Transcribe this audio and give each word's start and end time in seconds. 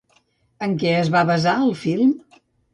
En 0.67 0.73
què 0.85 0.95
es 1.03 1.13
va 1.17 1.23
basar 1.33 1.55
el 1.69 1.73
film? 1.85 2.19